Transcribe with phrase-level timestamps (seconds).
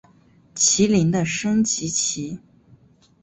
[0.55, 2.39] 麒麟的升级棋。